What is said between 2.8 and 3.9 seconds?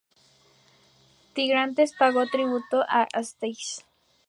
a Astiages.